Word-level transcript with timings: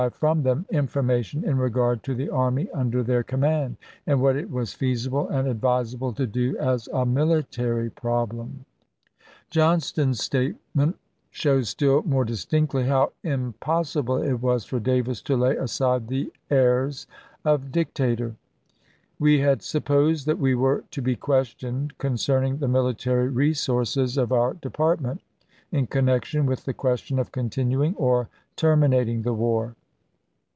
e 0.01 0.09
from 0.09 0.41
them 0.41 0.65
information 0.71 1.43
in 1.43 1.59
regard 1.59 2.01
to 2.01 2.15
the 2.15 2.27
army 2.27 2.67
under 2.71 3.03
ernraent/; 3.03 3.05
their 3.05 3.21
command, 3.23 3.77
and 4.07 4.19
what 4.19 4.35
it 4.35 4.49
was 4.49 4.73
feasible 4.73 5.29
and 5.29 5.45
pp. 5.61 5.85
679, 5.85 5.85
680, 5.85 6.05
advisable 6.09 6.13
to 6.13 6.27
do 6.27 6.57
as 6.57 6.87
a 6.91 7.05
military 7.05 7.89
problem." 7.91 8.65
Johnston's 9.51 10.19
statement 10.19 10.95
shows 11.29 11.69
still 11.69 12.01
more 12.01 12.25
distinctly 12.25 12.85
how 12.85 13.11
impossible 13.21 14.17
it 14.19 14.41
was 14.41 14.65
for 14.65 14.79
Davis 14.79 15.21
to 15.21 15.37
lay 15.37 15.55
aside 15.55 16.07
the 16.07 16.33
airs 16.49 17.05
of 17.45 17.71
dictator:" 17.71 18.33
We 19.19 19.41
had 19.41 19.61
supposed 19.61 20.25
that 20.25 20.39
we 20.39 20.55
were 20.55 20.83
to 20.89 21.01
be 21.03 21.15
questioned 21.15 21.95
concerning 21.99 22.57
the 22.57 22.67
military 22.67 23.27
resources 23.29 24.17
of 24.17 24.31
our 24.31 24.55
department, 24.55 25.21
in 25.71 25.85
connection 25.85 26.47
with 26.47 26.65
the 26.65 26.73
question 26.73 27.19
of 27.19 27.31
continuing 27.31 27.93
or 27.97 28.29
terminating 28.55 29.21
the 29.21 29.33
war. 29.33 29.75